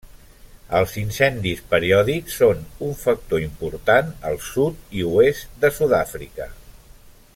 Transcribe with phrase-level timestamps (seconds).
[0.77, 6.51] Els incendis periòdics són un factor important al sud i oest de Sud-àfrica.